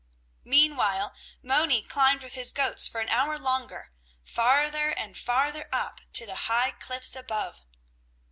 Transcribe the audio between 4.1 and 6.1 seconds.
farther and farther up